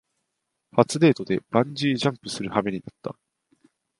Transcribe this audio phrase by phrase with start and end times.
[0.71, 3.15] 初デートでバンジージャンプするはめになった